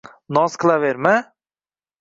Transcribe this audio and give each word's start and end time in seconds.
Noz 0.37 0.55
qilaverma. 0.63 1.15